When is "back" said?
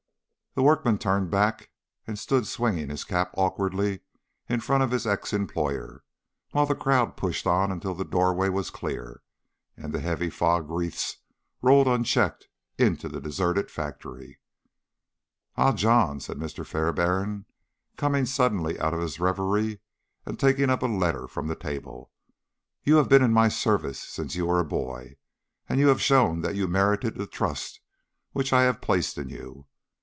1.31-1.69